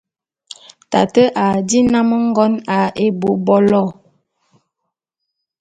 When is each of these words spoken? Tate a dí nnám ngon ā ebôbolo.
Tate 0.91 1.23
a 1.43 1.45
dí 1.67 1.79
nnám 1.85 2.09
ngon 2.29 2.53
ā 2.77 2.79
ebôbolo. 3.05 3.83